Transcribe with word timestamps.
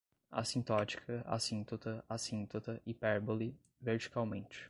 assintótica, 0.31 1.21
assintota, 1.27 2.03
assíntota, 2.09 2.81
hipérbole, 2.87 3.55
verticalmente 3.79 4.59